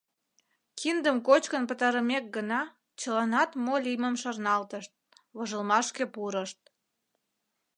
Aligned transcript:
Киндым 0.79 1.17
кочкын 1.27 1.63
пытарымек 1.69 2.25
гына 2.35 2.61
чыланат 3.01 3.49
мо 3.63 3.75
лиймым 3.85 4.15
шарналтышт, 4.21 4.91
вожылмашке 5.35 6.05
пурышт. 6.13 6.61